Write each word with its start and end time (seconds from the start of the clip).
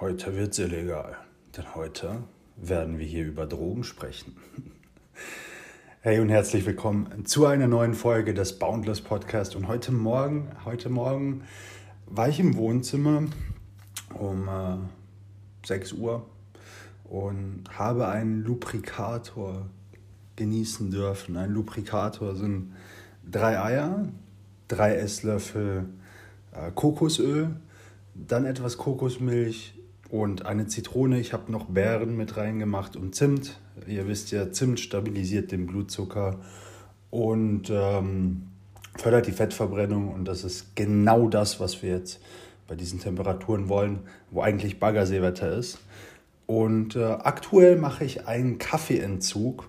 heute 0.00 0.34
wird's 0.34 0.58
illegal, 0.58 1.14
denn 1.54 1.74
heute 1.74 2.22
werden 2.56 2.98
wir 2.98 3.04
hier 3.04 3.26
über 3.26 3.46
Drogen 3.46 3.84
sprechen. 3.84 4.36
Hey 6.02 6.18
und 6.18 6.30
herzlich 6.30 6.64
willkommen 6.64 7.26
zu 7.26 7.44
einer 7.44 7.68
neuen 7.68 7.92
Folge 7.92 8.32
des 8.32 8.58
Boundless 8.58 9.02
Podcast. 9.02 9.54
Und 9.54 9.68
heute 9.68 9.92
Morgen, 9.92 10.48
heute 10.64 10.88
Morgen 10.88 11.42
war 12.06 12.30
ich 12.30 12.40
im 12.40 12.56
Wohnzimmer 12.56 13.24
um 14.14 14.48
äh, 14.48 15.66
6 15.66 15.92
Uhr 15.92 16.24
und 17.04 17.64
habe 17.70 18.08
einen 18.08 18.42
Lubrikator 18.42 19.66
genießen 20.36 20.90
dürfen. 20.90 21.36
Ein 21.36 21.50
Lubrikator 21.50 22.34
sind 22.34 22.72
drei 23.30 23.62
Eier, 23.62 24.08
drei 24.68 24.94
Esslöffel 24.94 25.84
äh, 26.52 26.70
Kokosöl, 26.70 27.56
dann 28.14 28.46
etwas 28.46 28.78
Kokosmilch 28.78 29.74
und 30.10 30.44
eine 30.44 30.66
Zitrone. 30.66 31.20
Ich 31.20 31.32
habe 31.32 31.50
noch 31.52 31.66
Beeren 31.66 32.16
mit 32.16 32.36
reingemacht 32.36 32.96
und 32.96 33.14
Zimt. 33.14 33.58
Ihr 33.86 34.08
wisst 34.08 34.32
ja, 34.32 34.50
Zimt 34.50 34.80
stabilisiert 34.80 35.52
den 35.52 35.66
Blutzucker 35.66 36.40
und 37.10 37.70
ähm, 37.70 38.48
fördert 38.96 39.26
die 39.26 39.32
Fettverbrennung. 39.32 40.12
Und 40.12 40.26
das 40.26 40.44
ist 40.44 40.74
genau 40.74 41.28
das, 41.28 41.60
was 41.60 41.82
wir 41.82 41.90
jetzt 41.90 42.20
bei 42.66 42.74
diesen 42.74 43.00
Temperaturen 43.00 43.68
wollen, 43.68 44.00
wo 44.30 44.42
eigentlich 44.42 44.80
Baggerseewetter 44.80 45.52
ist. 45.56 45.78
Und 46.46 46.96
äh, 46.96 47.04
aktuell 47.04 47.76
mache 47.76 48.04
ich 48.04 48.26
einen 48.26 48.58
Kaffeeentzug. 48.58 49.68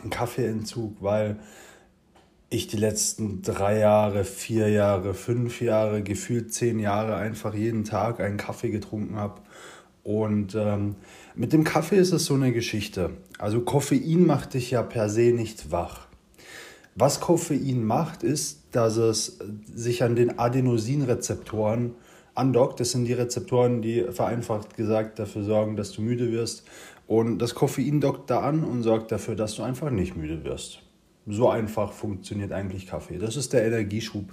Einen 0.00 0.10
Kaffeeentzug, 0.10 0.96
weil 1.00 1.38
ich 2.54 2.66
die 2.68 2.76
letzten 2.76 3.42
drei 3.42 3.78
Jahre, 3.78 4.24
vier 4.24 4.68
Jahre, 4.68 5.14
fünf 5.14 5.60
Jahre, 5.60 6.02
gefühlt 6.02 6.52
zehn 6.54 6.78
Jahre 6.78 7.16
einfach 7.16 7.54
jeden 7.54 7.84
Tag 7.84 8.20
einen 8.20 8.36
Kaffee 8.36 8.70
getrunken 8.70 9.16
habe. 9.16 9.40
Und 10.02 10.54
ähm, 10.54 10.96
mit 11.34 11.52
dem 11.52 11.64
Kaffee 11.64 11.96
ist 11.96 12.12
es 12.12 12.26
so 12.26 12.34
eine 12.34 12.52
Geschichte. 12.52 13.10
Also 13.38 13.62
Koffein 13.62 14.26
macht 14.26 14.54
dich 14.54 14.70
ja 14.70 14.82
per 14.82 15.08
se 15.08 15.32
nicht 15.32 15.72
wach. 15.72 16.06
Was 16.94 17.20
Koffein 17.20 17.84
macht, 17.84 18.22
ist, 18.22 18.60
dass 18.70 18.96
es 18.96 19.38
sich 19.74 20.04
an 20.04 20.14
den 20.14 20.38
Adenosinrezeptoren 20.38 21.94
andockt. 22.34 22.78
Das 22.78 22.92
sind 22.92 23.06
die 23.06 23.14
Rezeptoren, 23.14 23.82
die 23.82 24.04
vereinfacht 24.10 24.76
gesagt 24.76 25.18
dafür 25.18 25.42
sorgen, 25.42 25.76
dass 25.76 25.90
du 25.92 26.02
müde 26.02 26.30
wirst. 26.30 26.64
Und 27.06 27.38
das 27.38 27.54
Koffein 27.54 28.00
dockt 28.00 28.30
da 28.30 28.40
an 28.40 28.62
und 28.62 28.82
sorgt 28.82 29.10
dafür, 29.10 29.34
dass 29.34 29.56
du 29.56 29.62
einfach 29.62 29.90
nicht 29.90 30.16
müde 30.16 30.44
wirst. 30.44 30.83
So 31.26 31.48
einfach 31.48 31.92
funktioniert 31.92 32.52
eigentlich 32.52 32.86
Kaffee. 32.86 33.18
Das 33.18 33.36
ist 33.36 33.52
der 33.52 33.64
Energieschub, 33.64 34.32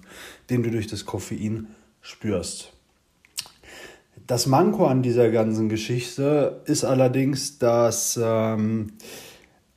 den 0.50 0.64
du 0.64 0.72
durch 0.72 0.88
das 0.88 1.06
Koffein 1.06 1.67
spürst. 2.02 2.73
Das 4.28 4.45
Manko 4.45 4.86
an 4.86 5.02
dieser 5.02 5.30
ganzen 5.30 5.69
Geschichte 5.69 6.62
ist 6.66 6.84
allerdings, 6.84 7.58
dass 7.58 8.19
ähm, 8.22 8.94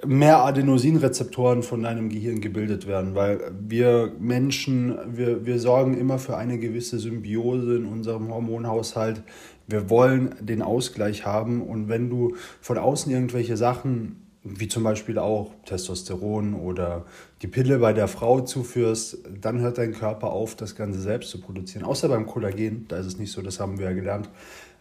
mehr 0.05 0.45
Adenosinrezeptoren 0.45 1.63
von 1.63 1.83
deinem 1.83 2.09
Gehirn 2.09 2.41
gebildet 2.41 2.87
werden, 2.87 3.15
weil 3.15 3.53
wir 3.59 4.13
Menschen, 4.19 4.97
wir, 5.07 5.47
wir 5.47 5.59
sorgen 5.59 5.97
immer 5.97 6.19
für 6.19 6.37
eine 6.37 6.59
gewisse 6.59 6.99
Symbiose 6.99 7.77
in 7.77 7.87
unserem 7.87 8.33
Hormonhaushalt. 8.33 9.23
Wir 9.67 9.89
wollen 9.89 10.35
den 10.41 10.63
Ausgleich 10.63 11.25
haben 11.25 11.63
und 11.63 11.89
wenn 11.89 12.11
du 12.11 12.37
von 12.61 12.77
außen 12.77 13.11
irgendwelche 13.11 13.57
Sachen 13.57 14.24
wie 14.45 14.69
zum 14.69 14.83
Beispiel 14.83 15.19
auch 15.19 15.53
Testosteron 15.65 16.55
oder 16.55 17.07
die 17.41 17.47
Pille 17.49 17.79
bei 17.79 17.95
der 17.95 18.09
Frau 18.09 18.43
zuführst, 18.43 19.19
dann 19.41 19.61
hört 19.61 19.79
dein 19.79 19.93
Körper 19.93 20.31
auf, 20.31 20.55
das 20.55 20.77
Ganze 20.77 21.01
selbst 21.01 21.31
zu 21.31 21.41
produzieren. 21.41 21.85
Außer 21.85 22.09
beim 22.09 22.27
Kollagen, 22.27 22.87
da 22.89 22.99
ist 22.99 23.07
es 23.07 23.19
nicht 23.19 23.33
so, 23.33 23.41
das 23.41 23.59
haben 23.59 23.79
wir 23.79 23.87
ja 23.87 23.93
gelernt 23.95 24.29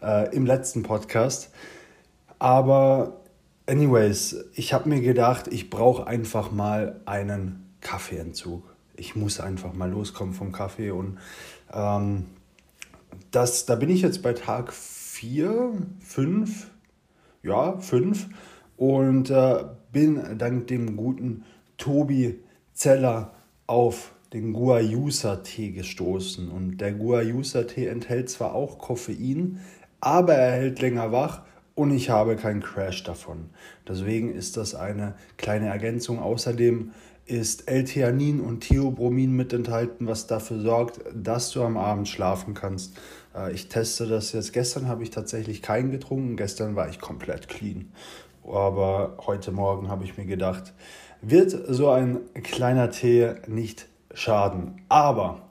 äh, 0.02 0.34
im 0.36 0.44
letzten 0.44 0.82
Podcast. 0.82 1.50
Aber 2.38 3.22
anyways, 3.66 4.36
ich 4.54 4.74
habe 4.74 4.90
mir 4.90 5.00
gedacht, 5.00 5.48
ich 5.48 5.70
brauche 5.70 6.06
einfach 6.06 6.52
mal 6.52 7.00
einen 7.06 7.74
Kaffeeentzug. 7.80 8.62
Ich 8.96 9.16
muss 9.16 9.40
einfach 9.40 9.72
mal 9.72 9.90
loskommen 9.90 10.34
vom 10.34 10.52
Kaffee 10.52 10.90
und 10.90 11.18
ähm, 11.72 12.26
das, 13.30 13.64
da 13.64 13.76
bin 13.76 13.88
ich 13.88 14.02
jetzt 14.02 14.22
bei 14.22 14.34
Tag 14.34 14.74
4, 14.74 15.72
5, 16.00 16.70
ja, 17.42 17.78
5 17.78 18.28
und 18.76 19.30
äh, 19.30 19.64
bin 19.92 20.38
dank 20.38 20.66
dem 20.66 20.96
guten 20.96 21.44
Tobi 21.76 22.40
Zeller 22.72 23.32
auf 23.66 24.12
den 24.32 24.52
Guayusa-Tee 24.52 25.70
gestoßen. 25.70 26.48
Und 26.50 26.78
der 26.78 26.92
Guayusa-Tee 26.92 27.86
enthält 27.86 28.28
zwar 28.28 28.54
auch 28.54 28.78
Koffein, 28.78 29.60
aber 30.00 30.34
er 30.34 30.52
hält 30.52 30.80
länger 30.80 31.12
wach 31.12 31.42
und 31.74 31.92
ich 31.92 32.10
habe 32.10 32.36
keinen 32.36 32.60
Crash 32.60 33.04
davon. 33.04 33.50
Deswegen 33.88 34.34
ist 34.34 34.56
das 34.56 34.74
eine 34.74 35.14
kleine 35.36 35.68
Ergänzung. 35.68 36.18
Außerdem 36.18 36.90
ist 37.26 37.68
L-Theanin 37.68 38.40
und 38.40 38.60
Theobromin 38.60 39.32
mit 39.32 39.52
enthalten, 39.52 40.06
was 40.06 40.26
dafür 40.26 40.60
sorgt, 40.60 41.00
dass 41.14 41.52
du 41.52 41.62
am 41.62 41.76
Abend 41.76 42.08
schlafen 42.08 42.54
kannst. 42.54 42.96
Äh, 43.34 43.52
ich 43.52 43.68
teste 43.68 44.06
das 44.06 44.32
jetzt. 44.32 44.52
Gestern 44.52 44.88
habe 44.88 45.02
ich 45.02 45.10
tatsächlich 45.10 45.62
keinen 45.62 45.90
getrunken. 45.90 46.36
Gestern 46.36 46.76
war 46.76 46.88
ich 46.88 47.00
komplett 47.00 47.48
clean. 47.48 47.92
Aber 48.46 49.16
heute 49.26 49.52
Morgen 49.52 49.88
habe 49.88 50.04
ich 50.04 50.16
mir 50.18 50.26
gedacht, 50.26 50.74
wird 51.22 51.50
so 51.68 51.88
ein 51.88 52.20
kleiner 52.42 52.90
Tee 52.90 53.34
nicht 53.46 53.86
schaden. 54.12 54.82
Aber 54.88 55.48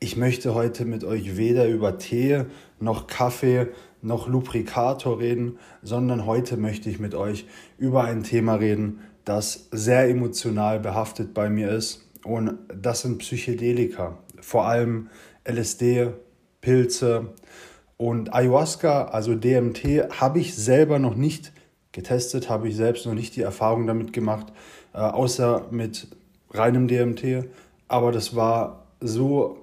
ich 0.00 0.16
möchte 0.16 0.54
heute 0.54 0.84
mit 0.84 1.04
euch 1.04 1.36
weder 1.36 1.66
über 1.66 1.98
Tee 1.98 2.44
noch 2.78 3.06
Kaffee 3.06 3.68
noch 4.02 4.28
Lubrikator 4.28 5.18
reden, 5.18 5.58
sondern 5.82 6.26
heute 6.26 6.58
möchte 6.58 6.90
ich 6.90 7.00
mit 7.00 7.14
euch 7.14 7.46
über 7.78 8.04
ein 8.04 8.22
Thema 8.22 8.56
reden, 8.56 9.00
das 9.24 9.68
sehr 9.70 10.08
emotional 10.10 10.78
behaftet 10.78 11.32
bei 11.32 11.48
mir 11.48 11.70
ist. 11.70 12.06
Und 12.22 12.58
das 12.68 13.00
sind 13.00 13.18
Psychedelika, 13.18 14.18
vor 14.40 14.66
allem 14.66 15.08
LSD, 15.48 16.10
Pilze 16.60 17.32
und 17.96 18.34
Ayahuasca, 18.34 19.06
also 19.06 19.34
DMT, 19.34 20.20
habe 20.20 20.40
ich 20.40 20.54
selber 20.54 20.98
noch 20.98 21.14
nicht 21.14 21.52
Getestet 21.94 22.50
habe 22.50 22.68
ich 22.68 22.74
selbst 22.74 23.06
noch 23.06 23.14
nicht 23.14 23.36
die 23.36 23.42
Erfahrung 23.42 23.86
damit 23.86 24.12
gemacht, 24.12 24.48
äh, 24.94 24.98
außer 24.98 25.66
mit 25.70 26.08
reinem 26.50 26.88
DMT. 26.88 27.44
Aber 27.86 28.10
das 28.10 28.34
war 28.34 28.86
so 29.00 29.58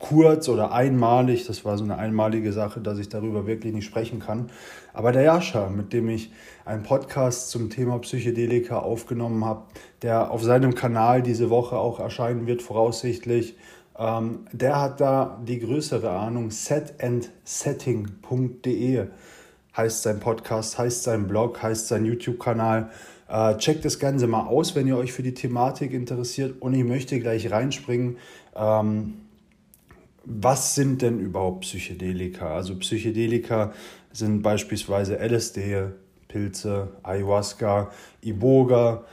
kurz 0.00 0.48
oder 0.48 0.72
einmalig, 0.72 1.46
das 1.46 1.64
war 1.64 1.78
so 1.78 1.84
eine 1.84 1.96
einmalige 1.96 2.52
Sache, 2.52 2.80
dass 2.80 2.98
ich 2.98 3.08
darüber 3.08 3.46
wirklich 3.46 3.72
nicht 3.72 3.84
sprechen 3.84 4.18
kann. 4.18 4.50
Aber 4.92 5.12
der 5.12 5.22
Jascha, 5.22 5.68
mit 5.68 5.92
dem 5.92 6.08
ich 6.08 6.32
einen 6.64 6.82
Podcast 6.82 7.50
zum 7.50 7.70
Thema 7.70 8.00
Psychedelika 8.00 8.80
aufgenommen 8.80 9.44
habe, 9.44 9.62
der 10.02 10.32
auf 10.32 10.42
seinem 10.42 10.74
Kanal 10.74 11.22
diese 11.22 11.48
Woche 11.48 11.78
auch 11.78 12.00
erscheinen 12.00 12.48
wird, 12.48 12.60
voraussichtlich, 12.60 13.54
ähm, 13.96 14.40
der 14.50 14.80
hat 14.80 15.00
da 15.00 15.40
die 15.46 15.60
größere 15.60 16.10
Ahnung, 16.10 16.50
setandsetting.de 16.50 19.06
heißt 19.78 20.02
sein 20.02 20.20
Podcast, 20.20 20.76
heißt 20.76 21.04
sein 21.04 21.26
Blog, 21.28 21.62
heißt 21.62 21.88
sein 21.88 22.04
YouTube-Kanal. 22.04 22.90
Äh, 23.28 23.56
checkt 23.56 23.84
das 23.84 23.98
Ganze 23.98 24.26
mal 24.26 24.46
aus, 24.46 24.74
wenn 24.74 24.86
ihr 24.86 24.96
euch 24.96 25.12
für 25.12 25.22
die 25.22 25.34
Thematik 25.34 25.92
interessiert. 25.92 26.60
Und 26.60 26.74
ich 26.74 26.84
möchte 26.84 27.18
gleich 27.20 27.50
reinspringen. 27.50 28.18
Ähm, 28.54 29.14
was 30.24 30.74
sind 30.74 31.00
denn 31.00 31.20
überhaupt 31.20 31.60
Psychedelika? 31.60 32.54
Also 32.54 32.74
Psychedelika 32.76 33.72
sind 34.12 34.42
beispielsweise 34.42 35.18
LSD, 35.18 35.90
Pilze, 36.26 36.88
Ayahuasca, 37.02 37.90
Iboga. 38.22 39.04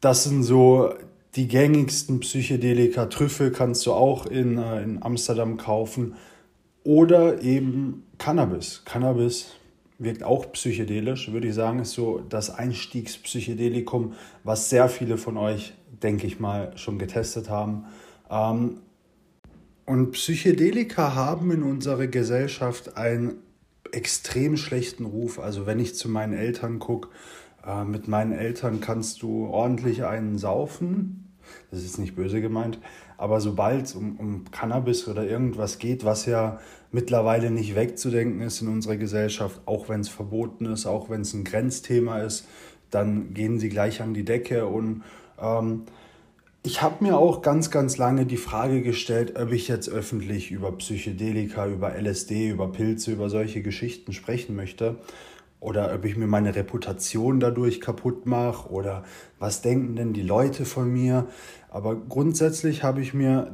Das 0.00 0.24
sind 0.24 0.42
so 0.42 0.92
die 1.36 1.46
gängigsten 1.46 2.20
Psychedelika. 2.20 3.06
Trüffel 3.06 3.52
kannst 3.52 3.86
du 3.86 3.92
auch 3.92 4.26
in, 4.26 4.58
äh, 4.58 4.82
in 4.82 5.02
Amsterdam 5.02 5.56
kaufen. 5.56 6.16
Oder 6.82 7.42
eben 7.42 8.04
Cannabis. 8.18 8.82
Cannabis 8.84 9.59
wirkt 10.00 10.24
auch 10.24 10.50
psychedelisch, 10.52 11.30
würde 11.30 11.48
ich 11.48 11.54
sagen, 11.54 11.78
ist 11.78 11.92
so 11.92 12.20
das 12.28 12.50
Einstiegspsychedelikum, 12.50 14.14
was 14.42 14.70
sehr 14.70 14.88
viele 14.88 15.18
von 15.18 15.36
euch, 15.36 15.74
denke 16.02 16.26
ich 16.26 16.40
mal, 16.40 16.76
schon 16.76 16.98
getestet 16.98 17.50
haben. 17.50 17.84
Ähm, 18.30 18.78
und 19.84 20.12
Psychedelika 20.12 21.14
haben 21.14 21.50
in 21.50 21.62
unserer 21.62 22.06
Gesellschaft 22.06 22.96
einen 22.96 23.38
extrem 23.92 24.56
schlechten 24.56 25.04
Ruf. 25.04 25.38
Also 25.38 25.66
wenn 25.66 25.80
ich 25.80 25.94
zu 25.96 26.08
meinen 26.08 26.32
Eltern 26.32 26.78
gucke, 26.78 27.08
äh, 27.66 27.84
mit 27.84 28.08
meinen 28.08 28.32
Eltern 28.32 28.80
kannst 28.80 29.22
du 29.22 29.46
ordentlich 29.46 30.04
einen 30.04 30.38
saufen. 30.38 31.29
Das 31.70 31.82
ist 31.82 31.98
nicht 31.98 32.16
böse 32.16 32.40
gemeint. 32.40 32.78
Aber 33.16 33.40
sobald 33.40 33.86
es 33.86 33.94
um, 33.94 34.16
um 34.18 34.44
Cannabis 34.50 35.06
oder 35.08 35.26
irgendwas 35.26 35.78
geht, 35.78 36.04
was 36.04 36.26
ja 36.26 36.60
mittlerweile 36.92 37.50
nicht 37.50 37.74
wegzudenken 37.74 38.40
ist 38.40 38.62
in 38.62 38.68
unserer 38.68 38.96
Gesellschaft, 38.96 39.60
auch 39.66 39.88
wenn 39.88 40.00
es 40.00 40.08
verboten 40.08 40.66
ist, 40.66 40.86
auch 40.86 41.10
wenn 41.10 41.20
es 41.22 41.34
ein 41.34 41.44
Grenzthema 41.44 42.20
ist, 42.20 42.46
dann 42.90 43.34
gehen 43.34 43.58
sie 43.58 43.68
gleich 43.68 44.02
an 44.02 44.14
die 44.14 44.24
Decke 44.24 44.66
und 44.66 45.02
ähm, 45.40 45.82
ich 46.62 46.82
habe 46.82 47.02
mir 47.02 47.16
auch 47.16 47.40
ganz, 47.40 47.70
ganz 47.70 47.96
lange 47.96 48.26
die 48.26 48.36
Frage 48.36 48.82
gestellt, 48.82 49.38
ob 49.38 49.50
ich 49.50 49.66
jetzt 49.68 49.88
öffentlich 49.88 50.50
über 50.50 50.72
Psychedelika, 50.72 51.66
über 51.66 51.94
LSD, 51.94 52.50
über 52.50 52.70
Pilze, 52.70 53.12
über 53.12 53.30
solche 53.30 53.62
Geschichten 53.62 54.12
sprechen 54.12 54.56
möchte 54.56 54.98
oder 55.60 55.94
ob 55.94 56.04
ich 56.06 56.16
mir 56.16 56.26
meine 56.26 56.56
Reputation 56.56 57.38
dadurch 57.38 57.80
kaputt 57.80 58.26
mache 58.26 58.70
oder 58.70 59.04
was 59.38 59.60
denken 59.60 59.94
denn 59.94 60.12
die 60.14 60.22
Leute 60.22 60.64
von 60.64 60.90
mir. 60.90 61.26
Aber 61.68 61.94
grundsätzlich 61.94 62.82
habe 62.82 63.02
ich 63.02 63.14
mir 63.14 63.52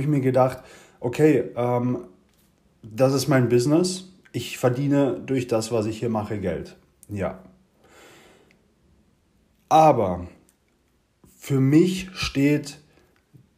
ich 0.00 0.06
mir 0.06 0.20
gedacht, 0.20 0.62
okay, 1.00 1.50
ähm, 1.54 2.04
das 2.82 3.12
ist 3.12 3.28
mein 3.28 3.48
Business. 3.48 4.12
Ich 4.32 4.58
verdiene 4.58 5.20
durch 5.20 5.46
das, 5.46 5.70
was 5.70 5.86
ich 5.86 5.98
hier 5.98 6.08
mache, 6.08 6.38
Geld. 6.38 6.76
Ja. 7.08 7.42
Aber 9.68 10.26
für 11.38 11.60
mich 11.60 12.10
steht 12.14 12.78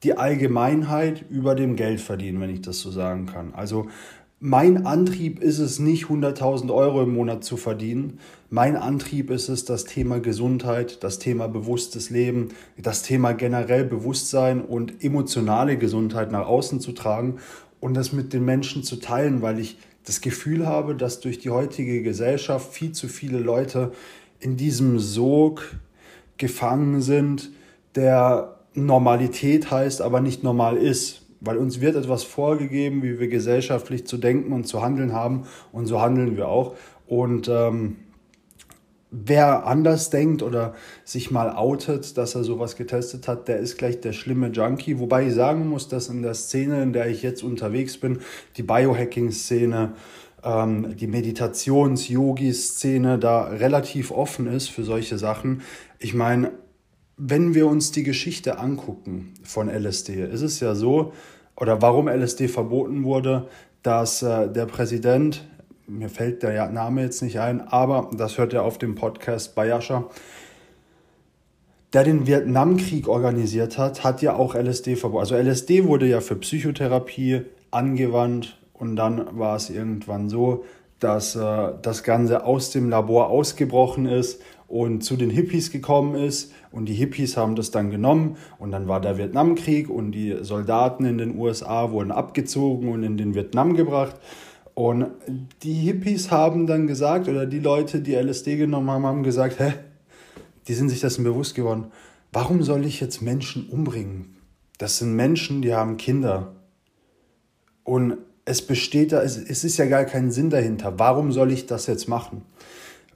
die 0.03 0.17
Allgemeinheit 0.17 1.25
über 1.29 1.55
dem 1.55 1.77
Geldverdienen, 1.77 2.41
wenn 2.41 2.51
ich 2.51 2.63
das 2.63 2.81
so 2.81 2.91
sagen 2.91 3.27
kann. 3.27 3.55
Also 3.55 3.89
mein 4.43 4.87
Antrieb 4.87 5.43
ist 5.43 5.59
es 5.59 5.79
nicht, 5.79 6.07
100.000 6.07 6.73
Euro 6.75 7.03
im 7.03 7.13
Monat 7.13 7.45
zu 7.45 7.59
verdienen. 7.59 8.21
Mein 8.49 8.75
Antrieb 8.75 9.31
ist 9.31 9.51
es, 9.51 9.67
das 9.67 9.85
Thema 9.85 10.19
Gesundheit, 10.19 11.05
das 11.05 11.19
Thema 11.19 11.47
bewusstes 11.47 12.09
Leben, 12.09 12.49
das 12.79 13.03
Thema 13.03 13.33
generell 13.33 13.85
Bewusstsein 13.85 14.63
und 14.63 15.05
emotionale 15.05 15.77
Gesundheit 15.77 16.33
nach 16.33 16.47
außen 16.47 16.81
zu 16.81 16.93
tragen 16.93 17.37
und 17.81 17.93
das 17.93 18.15
mit 18.15 18.33
den 18.33 18.47
Menschen 18.47 18.83
zu 18.83 18.97
teilen, 18.97 19.43
weil 19.43 19.59
ich 19.59 19.77
das 20.05 20.23
Gefühl 20.23 20.67
habe, 20.67 20.95
dass 20.95 21.21
durch 21.21 21.39
die 21.39 21.51
heutige 21.51 22.03
Gesellschaft 22.03 22.73
viel 22.73 22.93
zu 22.93 23.09
viele 23.09 23.39
Leute 23.39 23.93
in 24.41 24.57
diesem 24.57 24.99
Sog 24.99 25.77
gefangen 26.39 27.03
sind, 27.03 27.51
der 27.95 28.57
Normalität 28.73 29.71
heißt, 29.71 30.01
aber 30.01 30.23
nicht 30.23 30.43
normal 30.43 30.79
ist. 30.79 31.27
Weil 31.41 31.57
uns 31.57 31.81
wird 31.81 31.97
etwas 31.97 32.23
vorgegeben, 32.23 33.03
wie 33.03 33.19
wir 33.19 33.29
gesellschaftlich 33.29 34.07
zu 34.07 34.19
denken 34.19 34.53
und 34.53 34.67
zu 34.67 34.83
handeln 34.83 35.13
haben. 35.13 35.45
Und 35.73 35.87
so 35.87 36.01
handeln 36.01 36.37
wir 36.37 36.49
auch. 36.49 36.75
Und 37.07 37.49
ähm, 37.49 37.97
wer 39.11 39.67
anders 39.67 40.11
denkt 40.11 40.43
oder 40.43 40.75
sich 41.05 41.31
mal 41.31 41.51
outet, 41.51 42.17
dass 42.17 42.35
er 42.35 42.45
sowas 42.45 42.77
getestet 42.77 43.29
hat, 43.29 43.49
der 43.49 43.59
ist 43.59 43.79
gleich 43.79 44.01
der 44.01 44.13
schlimme 44.13 44.49
Junkie. 44.49 44.99
Wobei 44.99 45.27
ich 45.27 45.35
sagen 45.35 45.69
muss, 45.69 45.89
dass 45.89 46.09
in 46.09 46.23
der 46.23 46.35
Szene, 46.35 46.83
in 46.83 46.93
der 46.93 47.09
ich 47.09 47.23
jetzt 47.23 47.43
unterwegs 47.43 47.99
bin, 47.99 48.21
die 48.57 48.63
Biohacking-Szene, 48.63 49.95
ähm, 50.45 50.97
die 50.97 51.07
Meditations-Yogi-Szene 51.07 53.19
da 53.19 53.45
relativ 53.45 54.11
offen 54.11 54.47
ist 54.47 54.71
für 54.71 54.85
solche 54.85 55.19
Sachen. 55.19 55.63
Ich 55.99 56.15
meine, 56.15 56.53
wenn 57.23 57.55
wir 57.55 57.67
uns 57.67 57.93
die 57.93 58.03
Geschichte 58.03 58.59
angucken 58.59 59.35
von 59.43 59.69
LSD, 59.69 60.25
ist 60.25 60.41
es 60.41 60.59
ja 60.61 60.75
so, 60.75 61.13
oder 61.55 61.83
warum 61.83 62.09
LSD 62.09 62.49
verboten 62.49 63.05
wurde, 63.05 63.47
dass 63.83 64.23
äh, 64.23 64.49
der 64.49 64.65
Präsident, 64.65 65.45
mir 65.87 66.09
fällt 66.09 66.43
der 66.43 66.71
Name 66.71 67.03
jetzt 67.03 67.21
nicht 67.23 67.39
ein, 67.39 67.61
aber 67.61 68.11
das 68.17 68.39
hört 68.39 68.55
er 68.55 68.63
auf 68.63 68.79
dem 68.79 68.95
Podcast 68.95 69.55
bei 69.55 69.67
Yasha, 69.67 70.09
der 71.93 72.05
den 72.05 72.27
Vietnamkrieg 72.27 73.07
organisiert 73.07 73.77
hat, 73.77 74.03
hat 74.03 74.23
ja 74.23 74.35
auch 74.35 74.55
LSD 74.55 74.97
verboten. 74.97 75.21
Also 75.21 75.37
LSD 75.37 75.85
wurde 75.85 76.07
ja 76.07 76.23
für 76.23 76.37
Psychotherapie 76.37 77.43
angewandt 77.71 78.59
und 78.73 78.97
dann 78.97 79.39
war 79.39 79.57
es 79.57 79.69
irgendwann 79.69 80.31
so, 80.31 80.65
dass 81.01 81.37
äh, 81.37 81.73
das 81.83 82.03
Ganze 82.03 82.45
aus 82.45 82.71
dem 82.71 82.89
Labor 82.89 83.29
ausgebrochen 83.29 84.07
ist 84.07 84.41
und 84.71 85.03
zu 85.03 85.17
den 85.17 85.31
Hippies 85.31 85.73
gekommen 85.73 86.15
ist. 86.15 86.53
Und 86.71 86.87
die 86.87 86.95
Hippies 86.95 87.37
haben 87.37 87.57
das 87.57 87.73
dann 87.73 87.91
genommen 87.91 88.37
und 88.59 88.71
dann 88.71 88.87
war 88.87 89.01
der 89.01 89.19
Vietnamkrieg 89.19 89.91
und 89.91 90.13
die 90.13 90.39
Soldaten 90.43 91.05
in 91.05 91.19
den 91.19 91.37
USA 91.37 91.91
wurden 91.91 92.13
abgezogen 92.13 92.89
und 92.89 93.03
in 93.03 93.17
den 93.17 93.35
Vietnam 93.35 93.75
gebracht. 93.75 94.15
Und 94.75 95.09
die 95.65 95.75
Hippies 95.75 96.31
haben 96.31 96.69
dann 96.69 96.87
gesagt, 96.87 97.29
oder 97.29 97.47
die 97.47 97.59
Leute, 97.59 98.01
die 98.01 98.15
LSD 98.15 98.57
genommen 98.57 98.91
haben, 98.91 99.05
haben 99.05 99.23
gesagt, 99.25 99.59
hä, 99.59 99.73
die 100.69 100.75
sind 100.75 100.89
sich 100.89 101.01
dessen 101.01 101.25
bewusst 101.25 101.57
geworden, 101.57 101.87
warum 102.33 102.63
soll 102.63 102.87
ich 102.87 103.01
jetzt 103.01 103.21
Menschen 103.21 103.69
umbringen? 103.69 104.37
Das 104.79 104.99
sind 104.99 105.17
Menschen, 105.17 105.63
die 105.63 105.75
haben 105.75 105.97
Kinder. 105.97 106.55
Und 107.83 108.19
es 108.45 108.65
besteht 108.65 109.11
da, 109.11 109.23
es, 109.23 109.37
ist 109.37 109.77
ja 109.79 109.87
gar 109.87 110.05
kein 110.05 110.31
Sinn 110.31 110.49
dahinter. 110.49 110.99
Warum 111.01 111.33
soll 111.33 111.51
ich 111.51 111.67
das 111.67 111.89
jetzt 111.89 112.09
machen? 112.09 112.43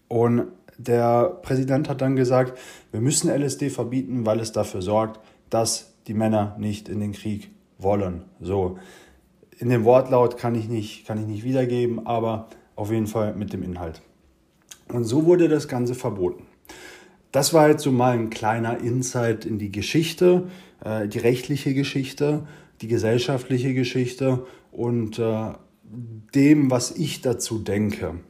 Und 0.09 0.49
der 0.79 1.39
Präsident 1.43 1.89
hat 1.89 2.01
dann 2.01 2.17
gesagt, 2.17 2.59
wir 2.91 3.01
müssen 3.01 3.31
LSD 3.31 3.71
verbieten, 3.71 4.27
weil 4.27 4.41
es 4.41 4.53
dafür 4.53 4.83
sorgt, 4.83 5.21
dass 5.51 5.95
die 6.07 6.15
Männer 6.15 6.57
nicht 6.59 6.89
in 6.89 7.01
den 7.01 7.13
Krieg 7.13 7.51
wollen. 7.79 8.25
So, 8.41 8.79
in 9.59 9.69
dem 9.69 9.85
Wortlaut 9.85 10.37
kann 10.37 10.55
ich 10.55 10.69
nicht, 10.69 11.07
kann 11.07 11.19
ich 11.19 11.27
nicht 11.27 11.45
wiedergeben, 11.45 12.07
aber 12.07 12.49
auf 12.77 12.91
jeden 12.91 13.07
Fall 13.07 13.35
mit 13.35 13.53
dem 13.53 13.63
Inhalt. 13.63 14.03
Und 14.93 15.05
so 15.05 15.25
wurde 15.25 15.49
das 15.49 15.69
Ganze 15.69 15.95
verboten. 15.95 16.45
Das 17.33 17.53
war 17.53 17.69
jetzt 17.69 17.83
so 17.83 17.91
mal 17.91 18.17
ein 18.17 18.31
kleiner 18.31 18.79
Insight 18.79 19.45
in 19.45 19.59
die 19.59 19.73
Geschichte, 19.73 20.49
äh, 20.85 21.09
die 21.09 21.19
rechtliche 21.19 21.75
Geschichte, 21.75 22.47
die 22.81 22.89
gesellschaftliche 22.89 23.75
Geschichte 23.75 24.47
und 24.71 25.19
äh, 25.19 25.53
dem, 26.35 26.71
was 26.71 26.93
ich 26.93 27.23
dazu 27.23 27.59
denke. 27.59 28.21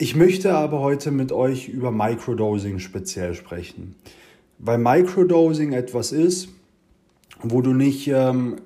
Ich 0.00 0.14
möchte 0.14 0.54
aber 0.54 0.78
heute 0.78 1.10
mit 1.10 1.32
euch 1.32 1.68
über 1.68 1.90
Microdosing 1.90 2.78
speziell 2.78 3.34
sprechen, 3.34 3.96
weil 4.58 4.78
Microdosing 4.78 5.72
etwas 5.72 6.12
ist, 6.12 6.50
wo 7.42 7.62
du 7.62 7.74
nicht 7.74 8.06
ähm, 8.06 8.60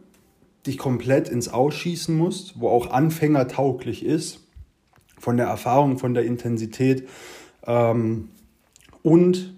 dich 0.67 0.76
komplett 0.76 1.31
ins 1.31 1.49
Ausschießen 1.49 2.14
musst, 2.14 2.61
wo 2.61 2.69
auch 2.69 2.90
Anfänger 2.90 3.49
tauglich 3.49 4.05
ist, 4.05 4.40
von 5.19 5.38
der 5.38 5.46
Erfahrung, 5.46 5.99
von 5.99 6.12
der 6.12 6.25
Intensität 6.25 7.08
ähm, 7.67 8.29
und 9.02 9.55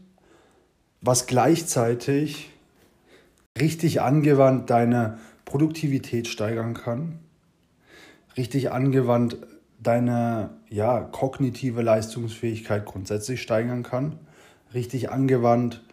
was 1.01 1.27
gleichzeitig 1.27 2.51
richtig 3.59 4.01
angewandt 4.01 4.71
deine 4.71 5.19
Produktivität 5.45 6.29
steigern 6.29 6.75
kann, 6.75 7.19
richtig 8.37 8.71
angewandt 8.71 9.39
deine 9.83 10.51
ja, 10.75 11.03
kognitive 11.03 11.83
Leistungsfähigkeit 11.83 12.85
grundsätzlich 12.85 13.41
steigern 13.41 13.85
kann, 13.85 14.19
richtig 14.75 15.09
angewandt 15.09 15.85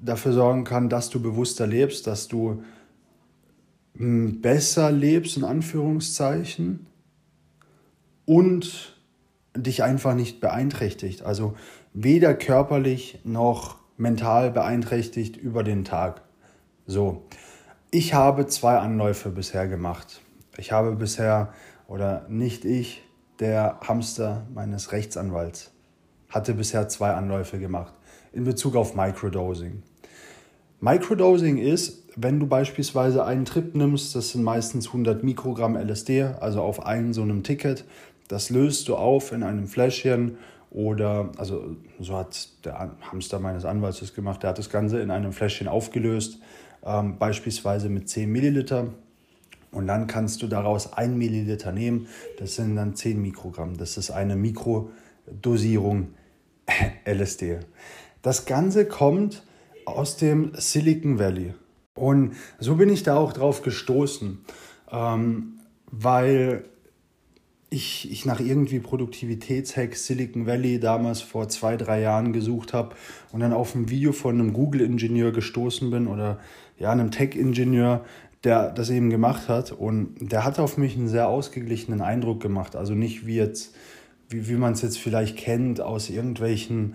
dafür 0.00 0.32
sorgen 0.32 0.64
kann, 0.64 0.88
dass 0.88 1.10
du 1.10 1.20
bewusster 1.20 1.66
lebst, 1.66 2.06
dass 2.06 2.26
du 2.26 2.64
hm, 3.96 4.40
besser 4.40 4.90
lebst, 4.90 5.36
in 5.36 5.44
Anführungszeichen, 5.44 6.86
und 8.24 8.96
dich 9.54 9.82
einfach 9.82 10.14
nicht 10.14 10.40
beeinträchtigt. 10.40 11.22
Also 11.22 11.54
weder 11.92 12.32
körperlich 12.32 13.18
noch 13.24 13.76
mental 13.98 14.50
beeinträchtigt 14.50 15.36
über 15.36 15.64
den 15.64 15.84
Tag. 15.84 16.22
So, 16.86 17.26
ich 17.90 18.14
habe 18.14 18.46
zwei 18.46 18.78
Anläufe 18.78 19.28
bisher 19.28 19.68
gemacht. 19.68 20.22
Ich 20.56 20.72
habe 20.72 20.96
bisher, 20.96 21.52
oder 21.88 22.26
nicht 22.30 22.64
ich, 22.64 23.02
der 23.40 23.80
Hamster 23.80 24.46
meines 24.54 24.92
Rechtsanwalts 24.92 25.72
hatte 26.28 26.54
bisher 26.54 26.88
zwei 26.88 27.10
Anläufe 27.10 27.58
gemacht 27.58 27.94
in 28.32 28.44
Bezug 28.44 28.76
auf 28.76 28.94
Microdosing. 28.94 29.82
Microdosing 30.80 31.58
ist, 31.58 32.04
wenn 32.16 32.38
du 32.38 32.46
beispielsweise 32.46 33.24
einen 33.24 33.44
Trip 33.44 33.74
nimmst, 33.74 34.14
das 34.14 34.30
sind 34.30 34.44
meistens 34.44 34.88
100 34.88 35.24
Mikrogramm 35.24 35.76
LSD, 35.76 36.22
also 36.22 36.62
auf 36.62 36.86
einem 36.86 37.12
so 37.12 37.22
einem 37.22 37.42
Ticket, 37.42 37.84
das 38.28 38.50
löst 38.50 38.88
du 38.88 38.96
auf 38.96 39.32
in 39.32 39.42
einem 39.42 39.66
Fläschchen 39.66 40.38
oder, 40.70 41.32
also 41.36 41.76
so 41.98 42.16
hat 42.16 42.48
der 42.64 42.92
Hamster 43.10 43.40
meines 43.40 43.64
Anwalts 43.64 44.00
das 44.00 44.14
gemacht, 44.14 44.42
der 44.42 44.50
hat 44.50 44.58
das 44.58 44.70
Ganze 44.70 45.00
in 45.00 45.10
einem 45.10 45.32
Fläschchen 45.32 45.66
aufgelöst, 45.66 46.38
ähm, 46.84 47.18
beispielsweise 47.18 47.88
mit 47.88 48.08
10 48.08 48.30
Milliliter 48.30 48.88
und 49.72 49.86
dann 49.86 50.06
kannst 50.06 50.42
du 50.42 50.46
daraus 50.46 50.92
ein 50.92 51.16
Milliliter 51.16 51.72
nehmen. 51.72 52.08
Das 52.38 52.56
sind 52.56 52.76
dann 52.76 52.94
10 52.94 53.20
Mikrogramm. 53.20 53.76
Das 53.76 53.96
ist 53.96 54.10
eine 54.10 54.36
Mikrodosierung 54.36 56.08
LSD. 57.04 57.60
Das 58.22 58.46
Ganze 58.46 58.86
kommt 58.86 59.44
aus 59.86 60.16
dem 60.16 60.52
Silicon 60.54 61.18
Valley. 61.18 61.54
Und 61.94 62.34
so 62.58 62.76
bin 62.76 62.88
ich 62.88 63.02
da 63.02 63.16
auch 63.16 63.32
drauf 63.32 63.62
gestoßen, 63.62 64.38
ähm, 64.90 65.60
weil 65.90 66.64
ich, 67.70 68.10
ich 68.10 68.26
nach 68.26 68.40
irgendwie 68.40 68.80
Produktivitätshacks 68.80 70.06
Silicon 70.06 70.46
Valley 70.46 70.80
damals 70.80 71.20
vor 71.20 71.48
zwei, 71.48 71.76
drei 71.76 72.00
Jahren 72.00 72.32
gesucht 72.32 72.72
habe 72.72 72.96
und 73.32 73.40
dann 73.40 73.52
auf 73.52 73.74
ein 73.74 73.88
Video 73.88 74.12
von 74.12 74.40
einem 74.40 74.52
Google-Ingenieur 74.52 75.30
gestoßen 75.30 75.90
bin 75.90 76.08
oder 76.08 76.40
ja, 76.78 76.90
einem 76.90 77.12
Tech-Ingenieur, 77.12 78.04
der 78.44 78.70
das 78.70 78.90
eben 78.90 79.10
gemacht 79.10 79.48
hat. 79.48 79.72
Und 79.72 80.32
der 80.32 80.44
hat 80.44 80.58
auf 80.58 80.76
mich 80.76 80.96
einen 80.96 81.08
sehr 81.08 81.28
ausgeglichenen 81.28 82.00
Eindruck 82.00 82.40
gemacht. 82.40 82.76
Also 82.76 82.94
nicht 82.94 83.26
wie 83.26 83.36
jetzt, 83.36 83.74
wie, 84.28 84.48
wie 84.48 84.54
man 84.54 84.72
es 84.72 84.82
jetzt 84.82 84.98
vielleicht 84.98 85.36
kennt 85.36 85.80
aus 85.80 86.10
irgendwelchen 86.10 86.94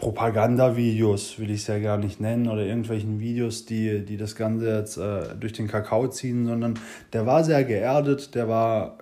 Propagandavideos, 0.00 1.38
will 1.38 1.50
ich 1.50 1.60
es 1.60 1.66
ja 1.66 1.78
gar 1.78 1.98
nicht 1.98 2.20
nennen, 2.20 2.48
oder 2.48 2.62
irgendwelchen 2.62 3.20
Videos, 3.20 3.66
die, 3.66 4.02
die 4.02 4.16
das 4.16 4.34
Ganze 4.34 4.78
jetzt 4.78 4.96
äh, 4.96 5.36
durch 5.38 5.52
den 5.52 5.68
Kakao 5.68 6.08
ziehen, 6.08 6.46
sondern 6.46 6.78
der 7.12 7.26
war 7.26 7.44
sehr 7.44 7.64
geerdet, 7.64 8.34
der 8.34 8.48
war 8.48 8.96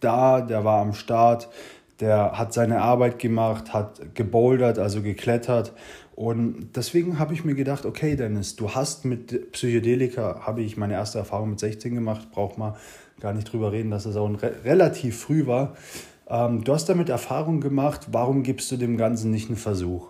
da, 0.00 0.40
der 0.40 0.64
war 0.64 0.80
am 0.80 0.92
Start, 0.92 1.48
der 2.00 2.32
hat 2.32 2.52
seine 2.52 2.82
Arbeit 2.82 3.20
gemacht, 3.20 3.72
hat 3.72 4.14
gebouldert, 4.14 4.80
also 4.80 5.02
geklettert. 5.02 5.72
Und 6.14 6.76
deswegen 6.76 7.18
habe 7.18 7.34
ich 7.34 7.44
mir 7.44 7.54
gedacht, 7.54 7.84
okay, 7.86 8.14
Dennis, 8.14 8.54
du 8.54 8.70
hast 8.70 9.04
mit 9.04 9.50
Psychedelika, 9.52 10.42
habe 10.46 10.62
ich 10.62 10.76
meine 10.76 10.94
erste 10.94 11.18
Erfahrung 11.18 11.50
mit 11.50 11.60
16 11.60 11.94
gemacht, 11.94 12.30
braucht 12.30 12.56
man 12.56 12.74
gar 13.20 13.32
nicht 13.32 13.52
drüber 13.52 13.72
reden, 13.72 13.90
dass 13.90 14.06
es 14.06 14.16
auch 14.16 14.30
re 14.42 14.54
relativ 14.64 15.18
früh 15.18 15.46
war. 15.46 15.74
Ähm, 16.28 16.62
du 16.62 16.72
hast 16.72 16.88
damit 16.88 17.08
Erfahrung 17.08 17.60
gemacht, 17.60 18.08
warum 18.12 18.44
gibst 18.44 18.70
du 18.70 18.76
dem 18.76 18.96
Ganzen 18.96 19.30
nicht 19.32 19.48
einen 19.48 19.56
Versuch? 19.56 20.08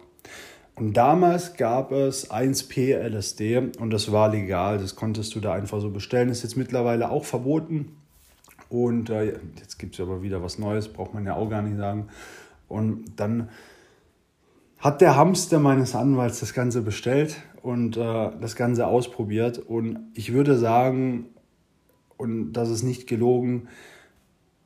Und 0.77 0.95
damals 0.95 1.55
gab 1.55 1.93
es 1.93 2.31
1P 2.31 2.97
LSD 2.97 3.59
und 3.79 3.91
das 3.91 4.11
war 4.11 4.29
legal, 4.29 4.79
das 4.79 4.97
konntest 4.97 5.35
du 5.35 5.41
da 5.41 5.53
einfach 5.53 5.81
so 5.81 5.91
bestellen. 5.91 6.29
Ist 6.29 6.43
jetzt 6.43 6.57
mittlerweile 6.57 7.11
auch 7.11 7.25
verboten. 7.25 7.97
Und 8.69 9.09
äh, 9.09 9.39
jetzt 9.59 9.79
gibt 9.79 9.95
es 9.95 10.01
aber 10.01 10.23
wieder 10.23 10.43
was 10.43 10.59
Neues, 10.59 10.89
braucht 10.89 11.15
man 11.15 11.25
ja 11.25 11.37
auch 11.37 11.49
gar 11.49 11.63
nicht 11.63 11.77
sagen. 11.77 12.09
Und 12.69 13.05
dann 13.17 13.51
hat 14.85 15.01
der 15.01 15.17
Hamster 15.17 15.61
meines 15.61 15.95
Anwalts 15.95 16.41
das 16.41 16.53
Ganze 16.53 16.83
bestellt 16.83 17.37
und 17.63 17.97
äh, 17.97 18.31
das 18.39 18.55
Ganze 18.55 18.87
ausprobiert. 18.87 19.59
Und 19.59 20.11
ich 20.13 20.35
würde 20.35 20.59
sagen, 20.59 21.31
und 22.19 22.53
das 22.53 22.69
ist 22.69 22.83
nicht 22.83 23.07
gelogen, 23.07 23.69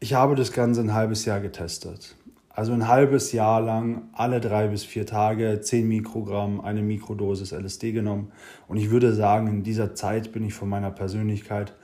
ich 0.01 0.15
habe 0.15 0.35
das 0.35 0.51
Ganze 0.51 0.81
ein 0.81 0.93
halbes 0.93 1.25
Jahr 1.25 1.39
getestet. 1.39 2.17
Also 2.51 2.73
ein 2.73 2.89
halbes 2.89 3.31
Jahr 3.31 3.61
lang, 3.61 4.09
alle 4.13 4.41
drei 4.41 4.67
bis 4.67 4.83
vier 4.83 5.07
Tage, 5.07 5.61
10 5.61 5.87
Mikrogramm, 5.87 6.61
eine 6.63 6.83
Mikrodosis 6.83 7.53
LSD 7.53 7.93
genommen. 7.93 8.33
Und 8.67 8.77
ich 8.77 8.91
würde 8.91 9.15
sagen, 9.15 9.47
in 9.47 9.63
dieser 9.63 9.95
Zeit 9.95 10.33
bin 10.33 10.43
ich 10.45 10.55
von 10.55 10.69
meiner 10.69 10.91
Persönlichkeit 10.91 11.75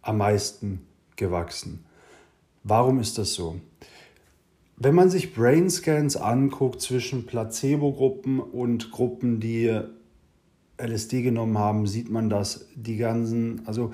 am 0.00 0.16
meisten 0.16 0.86
gewachsen. 1.16 1.84
Warum 2.62 2.98
ist 2.98 3.18
das 3.18 3.34
so? 3.34 3.56
Wenn 4.76 4.94
man 4.94 5.08
sich 5.08 5.34
Brainscans 5.34 6.16
anguckt 6.16 6.80
zwischen 6.80 7.26
Placebo-Gruppen 7.26 8.40
und 8.40 8.90
Gruppen, 8.90 9.38
die 9.38 9.80
LSD 10.78 11.22
genommen 11.22 11.58
haben, 11.58 11.86
sieht 11.86 12.10
man, 12.10 12.28
dass 12.28 12.66
die 12.74 12.96
ganzen, 12.96 13.62
also 13.66 13.92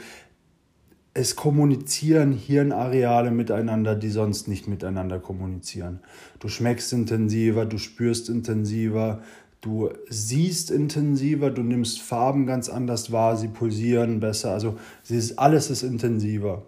es 1.12 1.36
kommunizieren 1.36 2.32
Hirnareale 2.32 3.30
miteinander, 3.30 3.94
die 3.94 4.08
sonst 4.08 4.48
nicht 4.48 4.68
miteinander 4.68 5.18
kommunizieren. 5.18 6.00
Du 6.38 6.48
schmeckst 6.48 6.92
intensiver, 6.94 7.66
du 7.66 7.76
spürst 7.76 8.30
intensiver, 8.30 9.20
du 9.60 9.90
siehst 10.08 10.70
intensiver, 10.70 11.50
du 11.50 11.62
nimmst 11.62 12.00
Farben 12.00 12.46
ganz 12.46 12.70
anders 12.70 13.12
wahr, 13.12 13.36
sie 13.36 13.48
pulsieren 13.48 14.20
besser, 14.20 14.52
also 14.52 14.78
alles 15.36 15.68
ist 15.68 15.82
intensiver. 15.82 16.64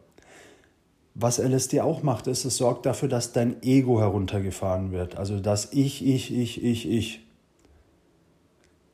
Was 1.15 1.39
LSD 1.39 1.81
auch 1.81 2.03
macht, 2.03 2.27
ist, 2.27 2.45
es 2.45 2.57
sorgt 2.57 2.87
dafür, 2.87 3.09
dass 3.09 3.33
dein 3.33 3.63
Ego 3.63 4.01
heruntergefahren 4.01 4.93
wird. 4.93 5.17
Also 5.17 5.41
das 5.41 5.73
Ich, 5.73 6.07
Ich, 6.07 6.35
Ich, 6.35 6.63
Ich, 6.63 6.89
Ich. 6.89 7.27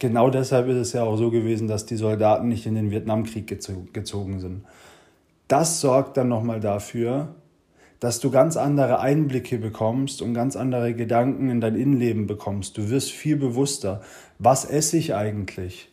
Genau 0.00 0.30
deshalb 0.30 0.68
ist 0.68 0.76
es 0.76 0.92
ja 0.92 1.04
auch 1.04 1.16
so 1.16 1.30
gewesen, 1.30 1.68
dass 1.68 1.87
die 1.87 1.96
Soldaten 1.96 2.48
nicht 2.48 2.66
in 2.66 2.75
den 2.75 2.90
Vietnamkrieg 2.90 3.46
gezogen 3.46 4.40
sind 4.40 4.64
das 5.48 5.80
sorgt 5.80 6.18
dann 6.18 6.28
nochmal 6.28 6.60
dafür, 6.60 7.34
dass 8.00 8.20
du 8.20 8.30
ganz 8.30 8.56
andere 8.56 9.00
Einblicke 9.00 9.58
bekommst 9.58 10.22
und 10.22 10.34
ganz 10.34 10.54
andere 10.54 10.94
Gedanken 10.94 11.50
in 11.50 11.60
dein 11.60 11.75
Innenleben 11.75 12.26
bekommst. 12.26 12.78
Du 12.78 12.90
wirst 12.90 13.10
viel 13.10 13.37
bewusster. 13.37 14.02
Was 14.38 14.64
esse 14.64 14.98
ich 14.98 15.14
eigentlich? 15.14 15.90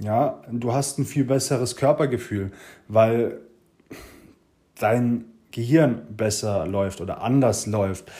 Ja, 0.00 0.42
du 0.50 0.72
hast 0.72 0.98
ein 0.98 1.04
viel 1.04 1.24
besseres 1.24 1.76
Körpergefühl, 1.76 2.52
weil 2.88 3.40
dein 4.78 5.26
Gehirn 5.54 6.02
besser 6.10 6.66
läuft 6.66 7.00
oder 7.00 7.22
anders 7.22 7.66
läuft. 7.66 8.10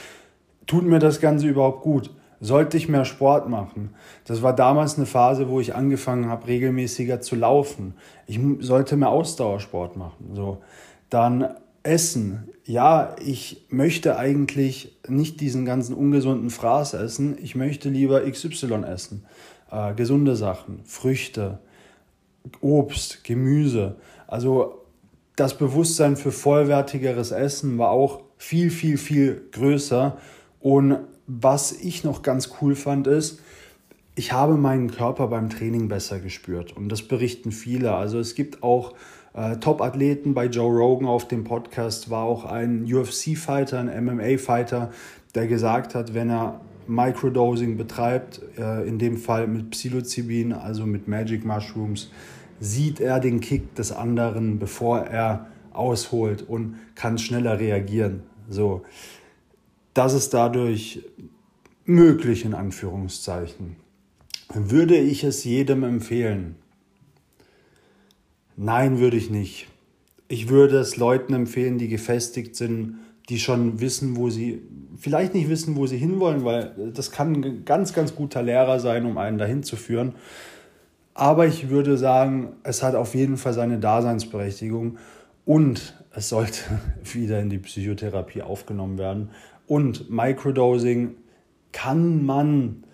Tut 0.67 0.85
mir 0.85 1.01
das 1.01 1.21
Ganze 1.21 1.49
überhaupt 1.49 1.83
gut? 1.83 2.11
Sollte 2.41 2.77
ich 2.77 2.89
mehr 2.89 3.05
Sport 3.05 3.49
machen? 3.49 3.91
Das 4.25 4.43
war 4.43 4.55
damals 4.55 4.97
eine 4.97 5.07
Phase, 5.07 5.49
wo 5.49 5.61
ich 5.61 5.75
angefangen 5.75 6.29
habe, 6.29 6.47
regelmäßiger 6.47 7.21
zu 7.21 7.37
laufen. 7.37 7.95
Ich 8.27 8.39
sollte 8.61 8.97
mehr 8.97 9.09
Ausdauersport 9.09 9.97
machen. 9.97 10.31
So. 10.35 10.63
Dann 11.11 11.49
Essen. 11.83 12.49
Ja, 12.65 13.17
ich 13.23 13.67
möchte 13.69 14.17
eigentlich 14.17 14.97
nicht 15.09 15.41
diesen 15.41 15.65
ganzen 15.65 15.95
ungesunden 15.95 16.51
Fraß 16.51 16.95
essen. 16.95 17.37
Ich 17.43 17.55
möchte 17.57 17.89
lieber 17.89 18.21
XY 18.31 18.85
essen. 18.87 19.25
Äh, 19.71 19.95
gesunde 19.95 20.37
Sachen, 20.37 20.81
Früchte, 20.85 21.59
Obst, 22.61 23.25
Gemüse. 23.25 23.97
Also 24.27 24.84
das 25.37 25.59
Bewusstsein 25.59 26.17
für 26.17 26.33
vollwertigeres 26.33 27.33
Essen 27.33 27.79
war 27.79 27.91
auch 27.91 28.23
viel, 28.37 28.71
viel, 28.71 28.99
viel 28.99 29.43
größer. 29.53 30.17
Und 30.61 30.99
was 31.27 31.73
ich 31.73 32.05
noch 32.05 32.23
ganz 32.23 32.51
cool 32.61 32.75
fand, 32.75 33.07
ist, 33.07 33.41
ich 34.15 34.33
habe 34.33 34.57
meinen 34.57 34.91
Körper 34.93 35.27
beim 35.27 35.51
Training 35.51 35.89
besser 35.89 36.21
gespürt 36.21 36.77
und 36.77 36.89
das 36.89 37.03
berichten 37.03 37.51
viele. 37.51 37.95
Also 37.95 38.21
es 38.21 38.37
gibt 38.37 38.63
auch 38.63 38.95
äh, 39.35 39.57
Top-Athleten 39.57 40.35
bei 40.35 40.47
Joe 40.47 40.73
Rogan 40.73 41.09
auf 41.09 41.27
dem 41.27 41.43
Podcast, 41.43 42.11
war 42.11 42.23
auch 42.23 42.45
ein 42.45 42.85
UFC-Fighter, 42.85 43.81
ein 43.81 44.05
MMA-Fighter, 44.05 44.93
der 45.35 45.49
gesagt 45.49 45.97
hat, 45.97 46.15
wenn 46.15 46.31
er 46.31 46.61
Microdosing 46.87 47.77
betreibt, 47.77 48.41
äh, 48.57 48.87
in 48.87 48.99
dem 48.99 49.17
Fall 49.17 49.49
mit 49.49 49.71
Psilocybin, 49.71 50.53
also 50.53 50.87
mit 50.87 51.09
Magic 51.09 51.45
Mushrooms, 51.45 52.11
sieht 52.65 53.01
er 53.01 53.21
den 53.21 53.41
Kick 53.41 53.75
des 53.75 53.93
anderen, 53.93 54.59
bevor 54.59 55.01
er 55.01 55.47
ausholt 55.73 56.43
und 56.43 56.77
kann 56.95 57.19
schneller 57.19 57.59
reagieren. 57.59 58.23
So 58.49 58.83
das 59.95 60.13
ist 60.13 60.35
dadurch 60.35 61.03
möglich 61.85 62.45
in 62.45 62.53
Anführungszeichen. 62.53 63.77
Würde 64.53 64.97
ich 64.97 65.25
es 65.25 65.45
jedem 65.45 65.85
empfehlen? 65.85 66.57
Nein, 68.57 68.99
würde 68.99 69.17
ich 69.17 69.31
nicht. 69.31 69.69
Ich 70.29 70.49
würde 70.49 70.79
es 70.79 70.97
Leuten 70.97 71.33
empfehlen, 71.33 71.79
die 71.79 71.89
gefestigt 71.89 72.57
sind, 72.57 72.97
die 73.29 73.39
schon 73.39 73.81
wissen, 73.81 74.17
wo 74.17 74.31
sie, 74.31 74.63
vielleicht 74.99 75.35
nicht 75.35 75.49
wissen, 75.49 75.77
wo 75.77 75.87
sie 75.87 75.97
hinwollen, 75.97 76.45
weil 76.45 76.93
das 76.93 77.11
kann 77.11 77.35
ein 77.35 77.65
ganz, 77.65 77.93
ganz 77.95 78.15
guter 78.15 78.43
Lehrer 78.43 78.81
sein, 78.81 79.07
um 79.07 79.17
einen 79.17 79.39
dahin 79.39 79.63
zu 79.63 79.77
führen. 79.77 80.15
Aber 81.15 81.47
ich 81.47 81.71
würde 81.71 81.97
sagen, 81.97 82.55
es 82.65 82.83
hat 82.83 82.95
auf 82.95 83.15
jeden 83.15 83.37
Fall 83.37 83.53
seine 83.53 83.79
Daseinsberechtigung 83.79 84.99
und 85.45 85.95
es 86.11 86.29
sollte 86.29 86.61
wieder 87.13 87.41
in 87.41 87.51
die 87.51 87.59
Psychotherapie 87.59 88.43
aufgenommen 88.43 88.99
werden, 88.99 89.31
und 89.67 90.11
Microdosing 90.11 91.17
kann 91.73 92.25
man 92.25 92.85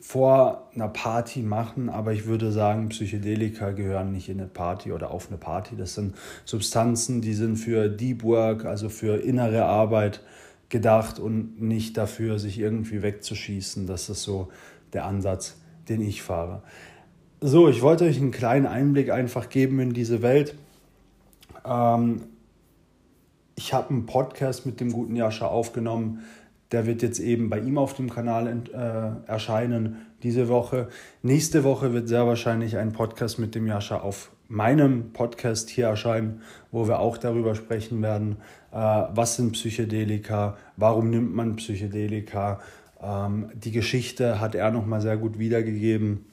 vor 0.00 0.70
einer 0.74 0.88
Party 0.88 1.42
machen, 1.42 1.88
aber 1.88 2.12
ich 2.12 2.26
würde 2.26 2.50
sagen, 2.50 2.88
Psychedelika 2.88 3.72
gehören 3.72 4.12
nicht 4.12 4.28
in 4.28 4.40
eine 4.40 4.48
Party 4.48 4.92
oder 4.92 5.10
auf 5.10 5.28
eine 5.28 5.36
Party. 5.36 5.76
Das 5.76 5.94
sind 5.94 6.14
Substanzen, 6.44 7.20
die 7.20 7.34
sind 7.34 7.56
für 7.56 7.88
Deep 7.88 8.22
Work, 8.22 8.64
also 8.64 8.88
für 8.88 9.20
innere 9.20 9.64
Arbeit 9.64 10.22
gedacht 10.68 11.18
und 11.18 11.60
nicht 11.60 11.96
dafür, 11.96 12.38
sich 12.38 12.58
irgendwie 12.58 13.02
wegzuschießen. 13.02 13.86
Das 13.86 14.08
ist 14.08 14.22
so 14.22 14.48
der 14.92 15.04
Ansatz, 15.04 15.56
den 15.88 16.00
ich 16.00 16.22
fahre. 16.22 16.62
So, 17.40 17.68
ich 17.68 17.82
wollte 17.82 18.04
euch 18.04 18.16
einen 18.20 18.32
kleinen 18.32 18.66
Einblick 18.66 19.12
einfach 19.12 19.48
geben 19.48 19.78
in 19.78 19.92
diese 19.92 20.22
Welt. 20.22 20.56
Ähm, 21.64 22.22
ich 23.54 23.72
habe 23.72 23.90
einen 23.90 24.06
Podcast 24.06 24.66
mit 24.66 24.80
dem 24.80 24.90
guten 24.90 25.14
Jascha 25.14 25.46
aufgenommen. 25.46 26.24
Der 26.72 26.84
wird 26.84 27.00
jetzt 27.00 27.20
eben 27.20 27.48
bei 27.48 27.60
ihm 27.60 27.78
auf 27.78 27.94
dem 27.94 28.10
Kanal 28.10 28.48
äh, 28.48 29.30
erscheinen 29.30 30.04
diese 30.24 30.48
Woche. 30.48 30.88
Nächste 31.22 31.62
Woche 31.62 31.92
wird 31.92 32.08
sehr 32.08 32.26
wahrscheinlich 32.26 32.76
ein 32.76 32.92
Podcast 32.92 33.38
mit 33.38 33.54
dem 33.54 33.68
Jascha 33.68 34.00
auf 34.00 34.32
meinem 34.48 35.12
Podcast 35.12 35.70
hier 35.70 35.86
erscheinen, 35.86 36.42
wo 36.72 36.88
wir 36.88 36.98
auch 36.98 37.18
darüber 37.18 37.54
sprechen 37.54 38.02
werden, 38.02 38.38
äh, 38.72 38.76
was 38.76 39.36
sind 39.36 39.52
Psychedelika, 39.52 40.56
warum 40.76 41.10
nimmt 41.10 41.36
man 41.36 41.54
Psychedelika. 41.54 42.58
Ähm, 43.00 43.52
die 43.54 43.70
Geschichte 43.70 44.40
hat 44.40 44.56
er 44.56 44.72
nochmal 44.72 45.00
sehr 45.00 45.16
gut 45.16 45.38
wiedergegeben. 45.38 46.24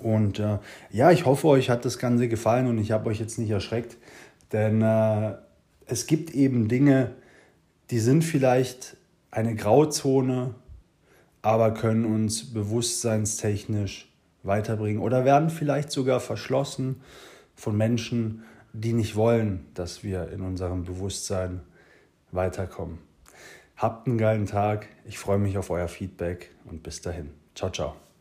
Und 0.00 0.38
äh, 0.38 0.58
ja, 0.90 1.10
ich 1.10 1.26
hoffe, 1.26 1.48
euch 1.48 1.70
hat 1.70 1.84
das 1.84 1.98
Ganze 1.98 2.28
gefallen 2.28 2.66
und 2.66 2.78
ich 2.78 2.92
habe 2.92 3.08
euch 3.10 3.20
jetzt 3.20 3.38
nicht 3.38 3.50
erschreckt, 3.50 3.96
denn 4.52 4.82
äh, 4.82 5.34
es 5.86 6.06
gibt 6.06 6.30
eben 6.30 6.68
Dinge, 6.68 7.12
die 7.90 7.98
sind 7.98 8.22
vielleicht 8.22 8.96
eine 9.30 9.54
Grauzone, 9.54 10.54
aber 11.42 11.74
können 11.74 12.04
uns 12.04 12.52
bewusstseinstechnisch 12.52 14.08
weiterbringen 14.42 15.00
oder 15.00 15.24
werden 15.24 15.50
vielleicht 15.50 15.90
sogar 15.90 16.20
verschlossen 16.20 17.00
von 17.54 17.76
Menschen, 17.76 18.42
die 18.72 18.92
nicht 18.92 19.16
wollen, 19.16 19.66
dass 19.74 20.02
wir 20.02 20.30
in 20.30 20.40
unserem 20.40 20.84
Bewusstsein 20.84 21.60
weiterkommen. 22.30 22.98
Habt 23.76 24.06
einen 24.06 24.18
geilen 24.18 24.46
Tag, 24.46 24.88
ich 25.04 25.18
freue 25.18 25.38
mich 25.38 25.58
auf 25.58 25.70
euer 25.70 25.88
Feedback 25.88 26.50
und 26.64 26.82
bis 26.82 27.02
dahin. 27.02 27.30
Ciao, 27.54 27.70
ciao. 27.70 28.11